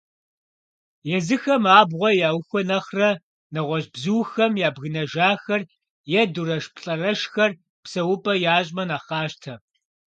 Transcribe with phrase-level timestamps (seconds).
[1.15, 3.11] Езыхэм абгъуэ яухуэ нэхърэ,
[3.53, 5.61] нэгъуэщӀ бзухэм ябгынэжахэр
[6.19, 7.51] е дурэшплӀэрэшхэр
[7.83, 9.53] псэупӀэ ящӀмэ нэхъ къащтэ.